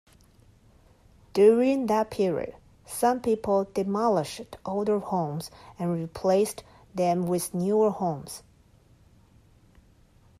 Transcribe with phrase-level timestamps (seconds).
[1.33, 2.55] During that period
[2.87, 6.63] some people demolished older homes and replaced
[6.95, 8.41] them with newer homes.